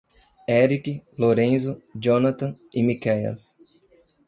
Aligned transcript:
Erick, 0.49 0.99
Lorenzo, 1.17 1.79
Jonathan 1.99 2.55
e 2.73 2.81
Miquéias 2.81 3.53